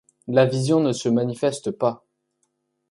La 0.27 0.47
vision 0.47 0.79
ne 0.79 0.93
se 0.93 1.09
manifeste 1.09 1.69
pas. 1.69 2.03